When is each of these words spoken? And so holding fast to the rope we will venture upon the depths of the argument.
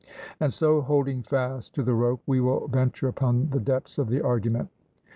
And 0.39 0.51
so 0.51 0.81
holding 0.81 1.21
fast 1.21 1.75
to 1.75 1.83
the 1.83 1.93
rope 1.93 2.23
we 2.25 2.39
will 2.39 2.67
venture 2.67 3.07
upon 3.07 3.51
the 3.51 3.59
depths 3.59 3.99
of 3.99 4.09
the 4.09 4.21
argument. 4.21 4.69